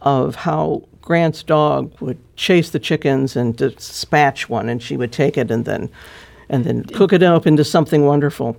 of 0.01 0.35
how 0.35 0.83
Grant's 1.01 1.41
dog 1.41 1.99
would 2.01 2.17
chase 2.35 2.69
the 2.69 2.79
chickens 2.79 3.35
and 3.35 3.55
dispatch 3.55 4.49
one, 4.49 4.69
and 4.69 4.81
she 4.83 4.97
would 4.97 5.11
take 5.11 5.37
it 5.37 5.49
and 5.49 5.65
then, 5.65 5.89
and 6.49 6.65
then 6.65 6.83
cook 6.83 7.13
it 7.13 7.23
up 7.23 7.47
into 7.47 7.63
something 7.63 8.05
wonderful. 8.05 8.57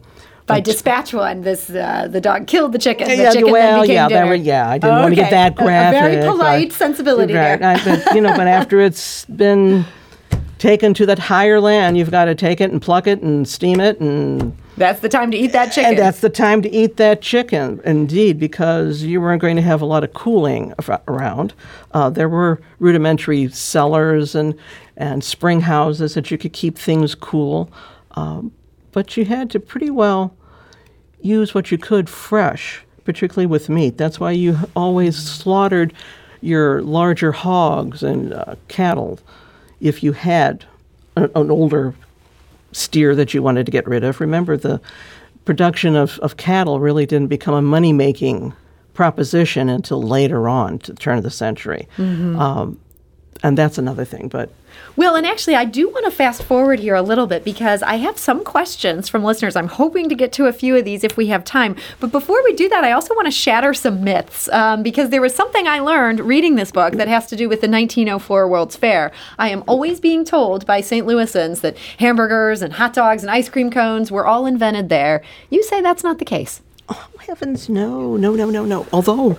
By 0.48 0.60
dispatch 0.60 1.12
one, 1.12 1.42
this 1.42 1.70
uh, 1.70 2.08
the 2.10 2.20
dog 2.20 2.46
killed 2.46 2.72
the 2.72 2.78
chicken. 2.78 3.06
The 3.08 3.16
Yeah, 3.16 3.32
chicken 3.32 3.52
well, 3.52 3.74
then 3.76 3.82
became 3.82 3.94
yeah, 3.96 4.08
dinner. 4.08 4.34
yeah, 4.34 4.68
I 4.70 4.78
didn't 4.78 4.96
want 4.98 5.10
to 5.10 5.16
get 5.16 5.30
that 5.30 5.58
A- 5.60 5.62
A, 5.64 5.90
very 5.90 6.26
polite 6.26 6.72
sensibility 6.72 7.34
Right, 7.34 7.60
there. 7.60 7.70
I- 7.76 7.84
but, 7.84 8.14
you 8.14 8.20
know, 8.22 8.34
but 8.36 8.46
after 8.48 8.80
it's 8.88 9.24
been 9.26 9.84
taken 10.58 10.94
to 10.94 11.06
that 11.06 11.18
higher 11.18 11.60
land, 11.60 11.96
you've 11.98 12.10
got 12.10 12.24
to 12.24 12.34
take 12.34 12.60
it 12.60 12.70
and 12.72 12.82
pluck 12.82 13.06
it 13.06 13.20
and 13.22 13.46
steam 13.46 13.78
it, 13.78 14.00
and 14.00 14.56
That's 14.76 15.00
the 15.00 15.08
time 15.08 15.30
to 15.30 15.36
eat 15.36 15.52
that 15.52 15.66
chicken. 15.70 15.90
and 15.90 15.98
that's 15.98 16.20
the 16.20 16.30
time 16.30 16.62
to 16.62 16.70
eat 16.72 16.96
that 16.96 17.20
chicken, 17.22 17.80
indeed, 17.84 18.40
because 18.40 19.02
you 19.04 19.20
weren't 19.20 19.40
going 19.40 19.54
to 19.56 19.62
have 19.62 19.80
a 19.82 19.86
lot 19.86 20.02
of 20.02 20.14
cooling 20.14 20.72
around. 21.06 21.54
Uh, 21.92 22.10
there 22.10 22.28
were 22.28 22.60
rudimentary 22.80 23.48
cellars 23.50 24.34
and 24.34 24.54
and 24.96 25.22
spring 25.22 25.60
houses 25.60 26.14
that 26.14 26.28
you 26.32 26.36
could 26.38 26.52
keep 26.52 26.76
things 26.76 27.14
cool, 27.14 27.70
um, 28.16 28.50
but 28.90 29.16
you 29.16 29.24
had 29.24 29.48
to 29.50 29.60
pretty 29.60 29.90
well 29.90 30.34
use 31.20 31.54
what 31.54 31.70
you 31.70 31.78
could 31.78 32.08
fresh, 32.08 32.82
particularly 33.04 33.46
with 33.46 33.68
meat. 33.68 33.96
That's 33.96 34.20
why 34.20 34.32
you 34.32 34.58
always 34.76 35.16
slaughtered 35.16 35.92
your 36.40 36.82
larger 36.82 37.32
hogs 37.32 38.02
and 38.02 38.32
uh, 38.32 38.54
cattle 38.68 39.18
if 39.80 40.02
you 40.02 40.12
had 40.12 40.64
an, 41.16 41.30
an 41.34 41.50
older 41.50 41.94
steer 42.72 43.14
that 43.14 43.34
you 43.34 43.42
wanted 43.42 43.66
to 43.66 43.72
get 43.72 43.86
rid 43.86 44.04
of. 44.04 44.20
Remember, 44.20 44.56
the 44.56 44.80
production 45.44 45.96
of, 45.96 46.18
of 46.20 46.36
cattle 46.36 46.78
really 46.78 47.06
didn't 47.06 47.28
become 47.28 47.54
a 47.54 47.62
money 47.62 47.92
making 47.92 48.52
proposition 48.94 49.68
until 49.68 50.02
later 50.02 50.48
on, 50.48 50.78
to 50.80 50.92
the 50.92 50.98
turn 50.98 51.16
of 51.18 51.24
the 51.24 51.30
century. 51.30 51.88
Um, 52.38 52.78
and 53.42 53.56
that's 53.56 53.78
another 53.78 54.04
thing. 54.04 54.28
But 54.28 54.50
Well, 54.96 55.14
and 55.14 55.26
actually, 55.26 55.54
I 55.54 55.64
do 55.64 55.88
want 55.88 56.04
to 56.06 56.10
fast 56.10 56.42
forward 56.42 56.80
here 56.80 56.94
a 56.94 57.02
little 57.02 57.26
bit 57.26 57.44
because 57.44 57.82
I 57.82 57.96
have 57.96 58.18
some 58.18 58.44
questions 58.44 59.08
from 59.08 59.22
listeners. 59.22 59.54
I'm 59.54 59.68
hoping 59.68 60.08
to 60.08 60.14
get 60.14 60.32
to 60.32 60.46
a 60.46 60.52
few 60.52 60.76
of 60.76 60.84
these 60.84 61.04
if 61.04 61.16
we 61.16 61.28
have 61.28 61.44
time. 61.44 61.76
But 62.00 62.10
before 62.10 62.42
we 62.42 62.52
do 62.54 62.68
that, 62.68 62.84
I 62.84 62.92
also 62.92 63.14
want 63.14 63.26
to 63.26 63.30
shatter 63.30 63.74
some 63.74 64.02
myths 64.02 64.48
um, 64.48 64.82
because 64.82 65.10
there 65.10 65.20
was 65.20 65.34
something 65.34 65.68
I 65.68 65.78
learned 65.80 66.20
reading 66.20 66.56
this 66.56 66.72
book 66.72 66.94
that 66.94 67.08
has 67.08 67.26
to 67.28 67.36
do 67.36 67.48
with 67.48 67.60
the 67.60 67.68
1904 67.68 68.48
World's 68.48 68.76
Fair. 68.76 69.12
I 69.38 69.50
am 69.50 69.62
always 69.66 70.00
being 70.00 70.24
told 70.24 70.66
by 70.66 70.80
St. 70.80 71.06
Louisans 71.06 71.60
that 71.60 71.76
hamburgers 71.98 72.62
and 72.62 72.72
hot 72.74 72.92
dogs 72.92 73.22
and 73.22 73.30
ice 73.30 73.48
cream 73.48 73.70
cones 73.70 74.10
were 74.10 74.26
all 74.26 74.46
invented 74.46 74.88
there. 74.88 75.22
You 75.50 75.62
say 75.62 75.80
that's 75.80 76.02
not 76.02 76.18
the 76.18 76.24
case. 76.24 76.60
Oh 76.88 77.08
heavens, 77.26 77.68
no, 77.68 78.16
no, 78.16 78.34
no, 78.34 78.48
no, 78.48 78.64
no. 78.64 78.86
Although 78.92 79.38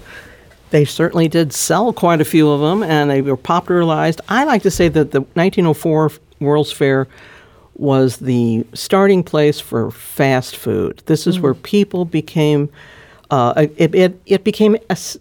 they 0.72 0.86
certainly 0.86 1.28
did 1.28 1.54
sell 1.54 1.92
quite 1.94 2.22
a 2.22 2.26
few 2.26 2.50
of 2.50 2.62
them 2.62 2.84
and 2.84 3.10
they 3.10 3.22
were 3.22 3.38
popularized. 3.38 4.22
I 4.30 4.44
like 4.44 4.62
to 4.64 4.72
say 4.72 4.88
that 4.90 5.12
the 5.12 5.22
1904 5.22 6.12
World's 6.40 6.72
Fair 6.72 7.08
was 7.76 8.18
the 8.18 8.66
starting 8.74 9.24
place 9.24 9.60
for 9.60 9.90
fast 9.92 10.56
food. 10.56 11.02
This 11.06 11.26
is 11.26 11.40
where 11.40 11.54
people 11.54 12.06
became, 12.06 12.70
uh, 13.32 13.68
it, 13.78 13.96
it, 13.96 14.22
it 14.26 14.44
became 14.44 14.76
ac- 14.90 15.20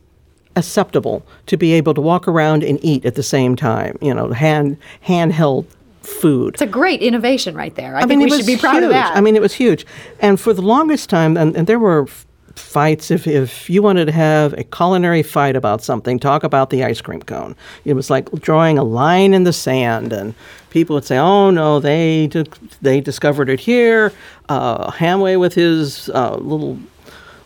acceptable 0.56 1.24
to 1.46 1.56
be 1.56 1.72
able 1.72 1.94
to 1.94 2.00
walk 2.00 2.26
around 2.26 2.64
and 2.64 2.78
eat 2.84 3.04
at 3.06 3.14
the 3.14 3.22
same 3.22 3.54
time, 3.54 3.96
you 4.02 4.12
know, 4.12 4.32
hand, 4.32 4.76
handheld 5.06 5.66
food. 6.02 6.54
It's 6.54 6.62
a 6.62 6.66
great 6.66 7.00
innovation 7.00 7.54
right 7.54 7.74
there. 7.74 7.94
I, 7.96 8.00
I 8.00 8.06
think 8.06 8.18
mean, 8.18 8.30
we 8.30 8.36
should 8.36 8.46
be 8.46 8.56
proud 8.56 8.76
huge. 8.76 8.84
of 8.84 8.90
that. 8.90 9.16
I 9.16 9.20
mean, 9.20 9.36
it 9.36 9.42
was 9.42 9.54
huge. 9.54 9.86
And 10.20 10.40
for 10.40 10.52
the 10.52 10.62
longest 10.62 11.08
time, 11.08 11.36
and, 11.36 11.56
and 11.56 11.66
there 11.66 11.78
were 11.78 12.04
f- 12.08 12.26
fights 12.58 13.10
if, 13.10 13.26
if 13.26 13.70
you 13.70 13.82
wanted 13.82 14.06
to 14.06 14.12
have 14.12 14.52
a 14.54 14.64
culinary 14.64 15.22
fight 15.22 15.56
about 15.56 15.82
something, 15.82 16.18
talk 16.18 16.44
about 16.44 16.70
the 16.70 16.84
ice 16.84 17.00
cream 17.00 17.22
cone. 17.22 17.56
It 17.84 17.94
was 17.94 18.10
like 18.10 18.30
drawing 18.32 18.78
a 18.78 18.84
line 18.84 19.34
in 19.34 19.44
the 19.44 19.52
sand, 19.52 20.12
and 20.12 20.34
people 20.70 20.94
would 20.94 21.04
say, 21.04 21.18
"Oh 21.18 21.50
no, 21.50 21.80
they 21.80 22.30
they 22.82 23.00
discovered 23.00 23.48
it 23.48 23.60
here." 23.60 24.12
Uh, 24.48 24.90
Hamwi 24.90 25.38
with 25.38 25.54
his 25.54 26.08
uh, 26.10 26.36
little 26.36 26.78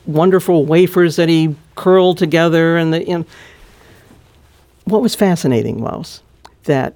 wonderful 0.06 0.66
wafers 0.66 1.16
that 1.16 1.28
he 1.28 1.54
curled 1.76 2.18
together, 2.18 2.76
and 2.76 2.92
the. 2.92 3.04
Know, 3.04 3.26
what 4.84 5.02
was 5.02 5.14
fascinating 5.14 5.80
was 5.80 6.22
that 6.64 6.94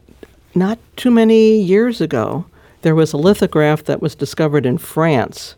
not 0.54 0.78
too 0.96 1.10
many 1.10 1.60
years 1.60 2.00
ago, 2.00 2.46
there 2.82 2.94
was 2.94 3.12
a 3.12 3.16
lithograph 3.16 3.84
that 3.84 4.02
was 4.02 4.14
discovered 4.14 4.66
in 4.66 4.78
France 4.78 5.54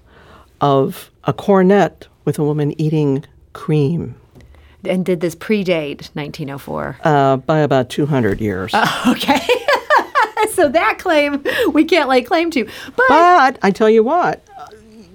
of 0.60 1.10
a 1.24 1.32
cornet 1.32 2.08
with 2.28 2.38
a 2.38 2.44
woman 2.44 2.78
eating 2.78 3.24
cream 3.54 4.14
and 4.84 5.02
did 5.06 5.20
this 5.22 5.34
predate 5.34 6.10
1904? 6.14 6.98
uh, 7.02 7.38
by 7.38 7.60
about 7.60 7.88
200 7.88 8.38
years. 8.38 8.70
Okay. 9.06 9.40
so 10.52 10.68
that 10.68 10.98
claim 10.98 11.42
we 11.72 11.84
can't 11.86 12.06
lay 12.06 12.20
claim 12.20 12.50
to. 12.50 12.66
But 12.96 13.08
but 13.08 13.58
I 13.62 13.70
tell 13.70 13.88
you 13.88 14.04
what, 14.04 14.44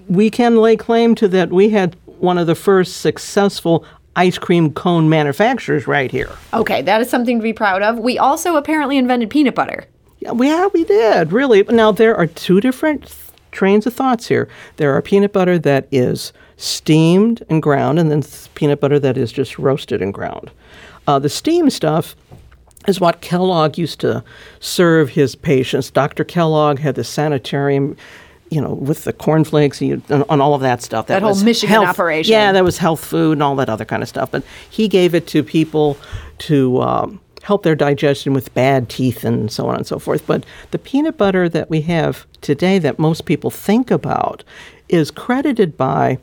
we 0.09 0.31
can 0.31 0.57
lay 0.57 0.75
claim 0.75 1.13
to 1.15 1.27
that 1.27 1.51
we 1.51 1.69
had 1.69 1.95
one 2.07 2.39
of 2.39 2.47
the 2.47 2.55
first 2.55 2.97
successful 3.01 3.85
ice 4.15 4.39
cream 4.39 4.73
cone 4.73 5.07
manufacturers 5.07 5.85
right 5.85 6.09
here. 6.09 6.31
okay, 6.51 6.81
that 6.81 6.99
is 6.99 7.09
something 7.11 7.37
to 7.37 7.43
be 7.43 7.53
proud 7.53 7.83
of. 7.83 7.99
We 7.99 8.17
also 8.17 8.55
apparently 8.55 8.97
invented 8.97 9.29
peanut 9.29 9.53
butter. 9.53 9.85
Yeah, 10.19 10.31
we, 10.31 10.47
yeah, 10.47 10.67
we 10.73 10.83
did, 10.83 11.31
really. 11.31 11.61
Now, 11.63 11.91
there 11.91 12.15
are 12.15 12.25
two 12.27 12.59
different 12.59 13.03
th- 13.03 13.15
trains 13.51 13.85
of 13.85 13.93
thoughts 13.93 14.27
here. 14.27 14.47
There 14.77 14.91
are 14.95 15.01
peanut 15.01 15.31
butter 15.31 15.59
that 15.59 15.87
is 15.91 16.33
steamed 16.57 17.43
and 17.49 17.61
ground, 17.61 17.99
and 17.99 18.11
then 18.11 18.21
th- 18.21 18.53
peanut 18.55 18.79
butter 18.79 18.99
that 18.99 19.17
is 19.17 19.31
just 19.31 19.57
roasted 19.59 20.01
and 20.01 20.13
ground. 20.13 20.51
Uh, 21.07 21.19
the 21.19 21.29
steam 21.29 21.69
stuff 21.69 22.15
is 22.87 22.99
what 22.99 23.21
Kellogg 23.21 23.77
used 23.77 23.99
to 24.01 24.23
serve 24.59 25.09
his 25.09 25.35
patients. 25.35 25.89
Dr. 25.89 26.23
Kellogg 26.23 26.79
had 26.79 26.95
the 26.95 27.03
sanitarium, 27.03 27.95
you 28.49 28.61
know, 28.61 28.73
with 28.73 29.03
the 29.03 29.13
cornflakes 29.13 29.81
and, 29.81 30.03
and 30.09 30.41
all 30.41 30.53
of 30.53 30.61
that 30.61 30.81
stuff. 30.81 31.07
That 31.07 31.21
whole 31.21 31.31
was 31.31 31.43
Michigan 31.43 31.73
health- 31.73 31.87
operation. 31.87 32.31
Yeah, 32.31 32.51
that 32.51 32.63
was 32.63 32.77
health 32.77 33.03
food 33.03 33.33
and 33.33 33.43
all 33.43 33.55
that 33.55 33.69
other 33.69 33.85
kind 33.85 34.03
of 34.03 34.09
stuff. 34.09 34.31
But 34.31 34.43
he 34.69 34.87
gave 34.87 35.15
it 35.15 35.27
to 35.27 35.43
people 35.43 35.97
to 36.39 36.81
um, 36.81 37.19
help 37.41 37.63
their 37.63 37.75
digestion 37.75 38.33
with 38.33 38.53
bad 38.53 38.89
teeth 38.89 39.23
and 39.23 39.51
so 39.51 39.67
on 39.67 39.75
and 39.75 39.87
so 39.87 39.99
forth. 39.99 40.25
But 40.25 40.45
the 40.71 40.79
peanut 40.79 41.17
butter 41.17 41.47
that 41.49 41.69
we 41.69 41.81
have 41.81 42.25
today 42.41 42.79
that 42.79 42.99
most 42.99 43.25
people 43.25 43.51
think 43.51 43.91
about 43.91 44.43
is 44.93 45.09
credited 45.09 45.75
by 45.75 46.19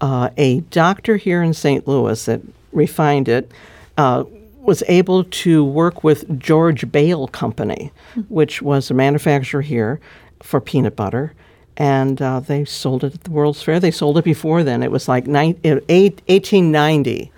uh, 0.00 0.30
a 0.36 0.60
doctor 0.60 1.16
here 1.16 1.42
in 1.42 1.54
St. 1.54 1.86
Louis 1.86 2.24
that 2.24 2.40
refined 2.72 3.28
it. 3.28 3.50
Uh, 3.96 4.24
was 4.58 4.82
able 4.88 5.24
to 5.24 5.64
work 5.64 6.04
with 6.04 6.38
George 6.38 6.90
Bayle 6.92 7.28
Company, 7.28 7.92
which 8.28 8.60
was 8.60 8.90
a 8.90 8.94
manufacturer 8.94 9.62
here 9.62 10.00
for 10.42 10.60
peanut 10.60 10.94
butter, 10.94 11.32
and 11.78 12.20
uh, 12.20 12.40
they 12.40 12.64
sold 12.66 13.02
it 13.02 13.14
at 13.14 13.24
the 13.24 13.30
World's 13.30 13.62
Fair. 13.62 13.80
They 13.80 13.90
sold 13.90 14.18
it 14.18 14.24
before 14.24 14.62
then. 14.62 14.82
It 14.82 14.90
was 14.90 15.08
like 15.08 15.26
nine, 15.26 15.58
uh, 15.64 15.80
eight, 15.88 16.20
1890 16.26 17.32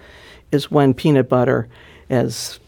is 0.51 0.71
when 0.71 0.95
peanut 0.95 1.29
butter 1.29 1.69
has 2.11 2.59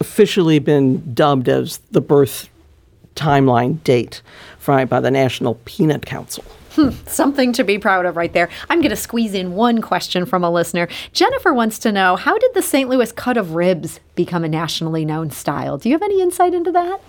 officially 0.00 0.58
been 0.58 1.14
dubbed 1.14 1.48
as 1.48 1.78
the 1.92 2.00
birth 2.00 2.48
timeline 3.14 3.82
date 3.84 4.22
by 4.66 4.84
the 4.84 5.10
National 5.10 5.54
Peanut 5.64 6.04
Council. 6.04 6.44
Something 7.06 7.52
to 7.54 7.64
be 7.64 7.78
proud 7.78 8.06
of 8.06 8.16
right 8.16 8.32
there. 8.32 8.48
I'm 8.68 8.80
going 8.80 8.90
to 8.90 8.96
squeeze 8.96 9.34
in 9.34 9.52
one 9.54 9.80
question 9.80 10.24
from 10.26 10.44
a 10.44 10.50
listener. 10.50 10.88
Jennifer 11.12 11.52
wants 11.52 11.78
to 11.80 11.92
know 11.92 12.16
how 12.16 12.38
did 12.38 12.54
the 12.54 12.62
St. 12.62 12.88
Louis 12.88 13.10
cut 13.12 13.36
of 13.36 13.54
ribs 13.54 13.98
become 14.14 14.44
a 14.44 14.48
nationally 14.48 15.04
known 15.04 15.30
style? 15.30 15.78
Do 15.78 15.88
you 15.88 15.94
have 15.94 16.02
any 16.02 16.20
insight 16.20 16.54
into 16.54 16.70
that? 16.72 17.00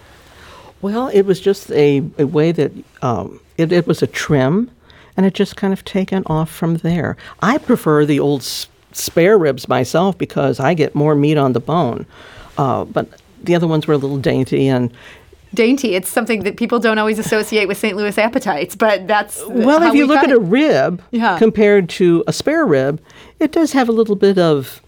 Well, 0.81 1.09
it 1.09 1.23
was 1.23 1.39
just 1.39 1.71
a, 1.71 2.03
a 2.17 2.25
way 2.25 2.51
that 2.51 2.71
um, 3.03 3.39
it, 3.57 3.71
it 3.71 3.85
was 3.85 4.01
a 4.01 4.07
trim, 4.07 4.71
and 5.15 5.25
it 5.25 5.35
just 5.35 5.55
kind 5.55 5.73
of 5.73 5.85
taken 5.85 6.23
off 6.25 6.49
from 6.49 6.77
there. 6.77 7.15
I 7.41 7.59
prefer 7.59 8.05
the 8.05 8.19
old 8.19 8.41
s- 8.41 8.67
spare 8.91 9.37
ribs 9.37 9.67
myself 9.67 10.17
because 10.17 10.59
I 10.59 10.73
get 10.73 10.95
more 10.95 11.13
meat 11.13 11.37
on 11.37 11.53
the 11.53 11.59
bone. 11.59 12.07
Uh, 12.57 12.85
but 12.85 13.07
the 13.43 13.53
other 13.55 13.67
ones 13.67 13.85
were 13.85 13.93
a 13.93 13.97
little 13.97 14.17
dainty, 14.17 14.67
and 14.67 14.91
Dainty. 15.53 15.95
It's 15.95 16.09
something 16.09 16.43
that 16.43 16.55
people 16.57 16.79
don't 16.79 16.97
always 16.97 17.19
associate 17.19 17.67
with 17.67 17.77
St. 17.77 17.97
Louis 17.97 18.17
appetites, 18.17 18.75
but 18.75 19.07
that's 19.07 19.45
well, 19.47 19.83
if 19.83 19.93
you 19.93 20.07
we 20.07 20.13
look 20.13 20.23
at 20.23 20.31
a 20.31 20.39
rib 20.39 21.01
Yeah. 21.11 21.37
compared 21.37 21.89
to 21.89 22.23
a 22.27 22.33
spare 22.33 22.65
rib, 22.65 23.01
it 23.39 23.51
does 23.51 23.73
have 23.73 23.89
a 23.89 23.91
little 23.91 24.15
bit 24.15 24.37
of 24.37 24.81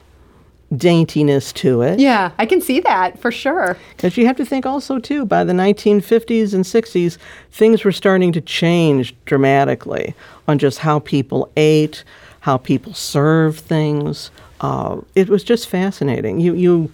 daintiness 0.74 1.54
to 1.54 1.82
it. 1.82 2.00
Yeah, 2.00 2.32
I 2.40 2.46
can 2.46 2.62
see 2.62 2.80
that 2.80 3.20
for 3.20 3.32
sure. 3.32 3.78
Because 3.96 4.18
you 4.18 4.26
have 4.26 4.38
to 4.38 4.46
think 4.46 4.66
also, 4.66 5.00
too, 5.00 5.26
by 5.26 5.44
the 5.44 5.54
1950s 5.54 6.54
and 6.54 6.64
60s, 6.64 7.18
things 7.52 7.84
were 7.84 7.92
starting 7.92 8.32
to 8.32 8.42
change 8.42 9.14
dramatically 9.26 10.16
on 10.48 10.58
just 10.60 10.80
how 10.80 11.00
people 11.00 11.52
ate, 11.58 12.04
how 12.42 12.58
people 12.58 12.94
served 12.94 13.60
things. 13.60 14.32
Uh, 14.62 15.02
it 15.14 15.30
was 15.30 15.44
just 15.44 15.68
fascinating. 15.68 16.40
You, 16.40 16.54
you, 16.56 16.92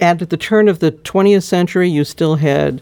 at 0.00 0.30
the 0.30 0.36
turn 0.36 0.68
of 0.68 0.78
the 0.78 0.92
20th 0.92 1.42
century, 1.42 1.88
you 1.88 2.04
still 2.04 2.36
had 2.36 2.80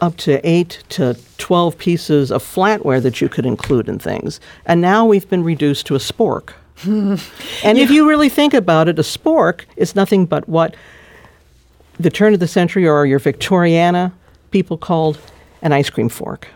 up 0.00 0.16
to 0.18 0.46
eight 0.48 0.82
to 0.90 1.16
12 1.38 1.78
pieces 1.78 2.30
of 2.30 2.42
flatware 2.42 3.02
that 3.02 3.20
you 3.20 3.28
could 3.28 3.46
include 3.46 3.88
in 3.88 3.98
things. 3.98 4.40
And 4.66 4.80
now 4.80 5.06
we've 5.06 5.28
been 5.28 5.42
reduced 5.42 5.86
to 5.86 5.94
a 5.94 5.98
spork. 5.98 6.52
and 6.84 7.18
yeah. 7.64 7.84
if 7.84 7.90
you 7.90 8.08
really 8.08 8.28
think 8.28 8.52
about 8.52 8.88
it, 8.88 8.98
a 8.98 9.02
spork 9.02 9.62
is 9.76 9.94
nothing 9.94 10.26
but 10.26 10.48
what 10.48 10.76
the 11.98 12.10
turn 12.10 12.34
of 12.34 12.40
the 12.40 12.48
century 12.48 12.86
or 12.86 13.06
your 13.06 13.18
Victoriana 13.20 14.12
people 14.50 14.76
called 14.76 15.18
an 15.62 15.72
ice 15.72 15.90
cream 15.90 16.08
fork. 16.08 16.48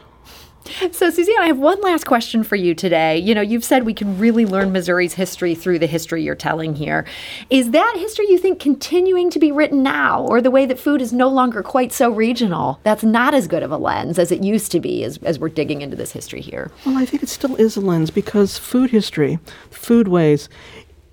So, 0.92 1.10
Suzanne, 1.10 1.40
I 1.40 1.46
have 1.46 1.58
one 1.58 1.80
last 1.80 2.04
question 2.04 2.44
for 2.44 2.56
you 2.56 2.74
today. 2.74 3.16
You 3.18 3.34
know, 3.34 3.40
you've 3.40 3.64
said 3.64 3.84
we 3.84 3.94
can 3.94 4.18
really 4.18 4.44
learn 4.44 4.72
Missouri's 4.72 5.14
history 5.14 5.54
through 5.54 5.78
the 5.78 5.86
history 5.86 6.22
you're 6.22 6.34
telling 6.34 6.74
here. 6.76 7.06
Is 7.48 7.70
that 7.70 7.94
history 7.96 8.26
you 8.28 8.38
think 8.38 8.60
continuing 8.60 9.30
to 9.30 9.38
be 9.38 9.50
written 9.50 9.82
now, 9.82 10.22
or 10.22 10.40
the 10.42 10.50
way 10.50 10.66
that 10.66 10.78
food 10.78 11.00
is 11.00 11.12
no 11.12 11.28
longer 11.28 11.62
quite 11.62 11.92
so 11.92 12.10
regional? 12.10 12.78
That's 12.82 13.02
not 13.02 13.34
as 13.34 13.48
good 13.48 13.62
of 13.62 13.72
a 13.72 13.78
lens 13.78 14.18
as 14.18 14.30
it 14.30 14.42
used 14.42 14.70
to 14.72 14.80
be 14.80 15.02
as, 15.02 15.16
as 15.18 15.38
we're 15.38 15.48
digging 15.48 15.80
into 15.80 15.96
this 15.96 16.12
history 16.12 16.42
here. 16.42 16.70
Well, 16.84 16.98
I 16.98 17.06
think 17.06 17.22
it 17.22 17.30
still 17.30 17.56
is 17.56 17.76
a 17.76 17.80
lens 17.80 18.10
because 18.10 18.58
food 18.58 18.90
history, 18.90 19.38
foodways, 19.70 20.48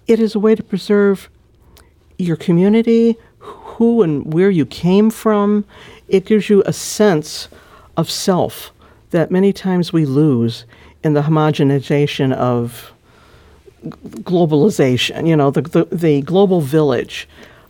it 0.08 0.20
is 0.20 0.36
a 0.36 0.40
way 0.40 0.56
to 0.56 0.64
preserve 0.64 1.30
your 2.18 2.36
community, 2.36 3.18
who 3.40 4.02
and 4.02 4.34
where 4.34 4.50
you 4.50 4.66
came 4.66 5.10
from. 5.10 5.66
It 6.10 6.26
gives 6.26 6.50
you 6.50 6.64
a 6.66 6.74
sense 6.74 7.48
of 7.96 8.10
self 8.10 8.72
that 9.12 9.32
many 9.32 9.54
times 9.54 9.94
we 9.94 10.06
lose 10.06 10.66
in 11.04 11.14
the 11.14 11.22
homogenization 11.22 12.34
of 12.34 12.92
globalization, 13.84 15.28
you 15.28 15.36
know, 15.36 15.52
the, 15.52 15.62
the, 15.62 15.86
the, 15.92 16.22
global 16.22 16.62
village. 16.62 17.28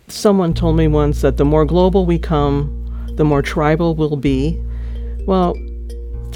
Someone 0.08 0.54
told 0.54 0.78
me 0.78 0.88
once 0.88 1.22
that 1.22 1.38
the 1.38 1.46
more 1.46 1.66
global 1.66 2.06
we 2.06 2.18
come, 2.18 3.14
the 3.16 3.26
more 3.26 3.42
tribal 3.42 3.94
we'll 3.94 4.16
be. 4.16 4.60
Well, 5.26 5.56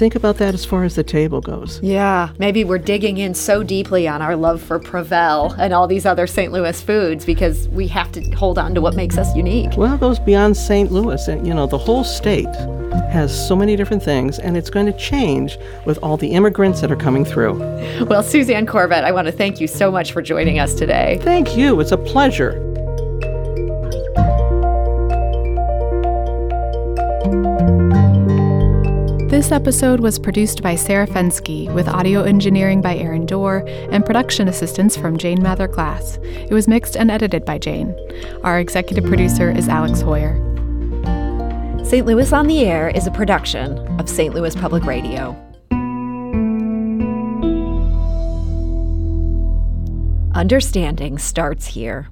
think 0.02 0.16
about 0.16 0.38
that 0.38 0.52
as 0.52 0.64
far 0.64 0.82
as 0.82 0.96
the 0.96 1.04
table 1.04 1.40
goes. 1.40 1.80
Yeah, 1.80 2.30
maybe 2.36 2.64
we're 2.64 2.78
digging 2.78 3.18
in 3.18 3.34
so 3.34 3.62
deeply 3.62 4.08
on 4.08 4.20
our 4.20 4.34
love 4.34 4.60
for 4.60 4.80
Provel 4.80 5.56
and 5.60 5.72
all 5.72 5.86
these 5.86 6.04
other 6.04 6.26
St. 6.26 6.52
Louis 6.52 6.82
foods 6.82 7.24
because 7.24 7.68
we 7.68 7.86
have 7.86 8.10
to 8.10 8.20
hold 8.32 8.58
on 8.58 8.74
to 8.74 8.80
what 8.80 8.96
makes 8.96 9.16
us 9.16 9.32
unique. 9.36 9.76
Well, 9.76 9.94
it 9.94 10.00
goes 10.00 10.18
beyond 10.18 10.56
St. 10.56 10.90
Louis. 10.90 11.28
And, 11.28 11.46
you 11.46 11.54
know, 11.54 11.68
the 11.68 11.78
whole 11.78 12.02
state 12.02 12.52
has 13.12 13.46
so 13.46 13.54
many 13.54 13.76
different 13.76 14.02
things, 14.02 14.40
and 14.40 14.56
it's 14.56 14.70
going 14.70 14.86
to 14.86 14.92
change 14.98 15.56
with 15.86 16.00
all 16.02 16.16
the 16.16 16.32
immigrants 16.32 16.80
that 16.80 16.90
are 16.90 16.96
coming 16.96 17.24
through. 17.24 17.60
Well, 18.06 18.24
Suzanne 18.24 18.66
Corbett, 18.66 19.04
I 19.04 19.12
want 19.12 19.26
to 19.26 19.32
thank 19.32 19.60
you 19.60 19.68
so 19.68 19.92
much 19.92 20.10
for 20.10 20.20
joining 20.20 20.58
us 20.58 20.74
today. 20.74 21.20
Thank 21.22 21.56
you. 21.56 21.78
It's 21.78 21.92
a 21.92 21.96
pleasure. 21.96 22.71
This 29.42 29.50
episode 29.50 29.98
was 29.98 30.20
produced 30.20 30.62
by 30.62 30.76
Sarah 30.76 31.08
Fenske, 31.08 31.74
with 31.74 31.88
audio 31.88 32.22
engineering 32.22 32.80
by 32.80 32.94
Aaron 32.94 33.26
Doerr 33.26 33.64
and 33.90 34.06
production 34.06 34.46
assistance 34.46 34.96
from 34.96 35.16
Jane 35.16 35.42
Mather 35.42 35.66
Glass. 35.66 36.16
It 36.22 36.52
was 36.52 36.68
mixed 36.68 36.96
and 36.96 37.10
edited 37.10 37.44
by 37.44 37.58
Jane. 37.58 37.92
Our 38.44 38.60
executive 38.60 39.04
producer 39.04 39.50
is 39.50 39.68
Alex 39.68 40.00
Heuer. 40.00 40.38
St. 41.84 42.06
Louis 42.06 42.32
on 42.32 42.46
the 42.46 42.60
Air 42.60 42.90
is 42.90 43.08
a 43.08 43.10
production 43.10 43.78
of 43.98 44.08
St. 44.08 44.32
Louis 44.32 44.54
Public 44.54 44.84
Radio. 44.84 45.32
Understanding 50.36 51.18
starts 51.18 51.66
here. 51.66 52.11